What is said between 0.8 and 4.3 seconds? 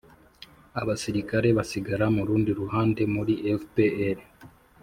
abasirikare basigara mu rundi ruhande muri fpr